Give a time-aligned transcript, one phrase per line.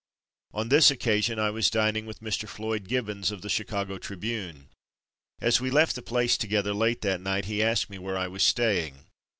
[0.53, 2.49] '^ On this occasion I was dining with Mr.
[2.49, 4.69] Floyd Gibbons of the Chicago Tribune,
[5.39, 8.41] As we left the place together late that night, he asked me where I was
[8.41, 9.05] staying.